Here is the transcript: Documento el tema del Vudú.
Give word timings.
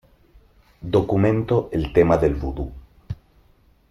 Documento 0.95 1.69
el 1.71 1.93
tema 1.93 2.17
del 2.17 2.33
Vudú. 2.33 2.71